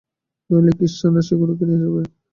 নইলে 0.49 0.71
ক্রিশ্চানরা 0.77 1.21
সেগুলিকে 1.27 1.63
নিয়ে 1.67 1.81
যাবে। 1.83 2.01